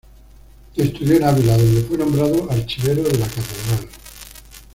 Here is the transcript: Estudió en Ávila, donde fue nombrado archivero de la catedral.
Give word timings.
Estudió 0.75 1.17
en 1.17 1.23
Ávila, 1.25 1.55
donde 1.57 1.81
fue 1.81 1.95
nombrado 1.95 2.49
archivero 2.51 3.03
de 3.03 3.19
la 3.19 3.27
catedral. 3.27 3.87